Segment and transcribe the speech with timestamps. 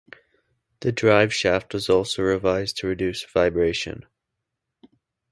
[0.79, 4.03] The driveshaft was also revised to reduce vibration.